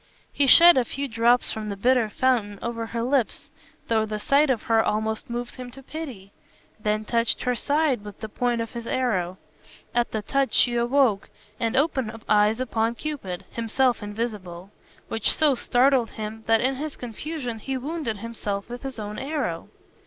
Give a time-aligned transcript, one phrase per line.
[0.33, 3.51] He shed a few drops from the bitter fountain over her lips,
[3.87, 6.31] though the sight of her almost moved him to pity;
[6.79, 9.37] then touched her side with the point of his arrow.
[9.93, 11.29] At the touch she awoke,
[11.59, 14.71] and opened eyes upon Cupid (himself invisible),
[15.07, 19.69] which so startled him that in his confusion he wounded himself with his own arrow.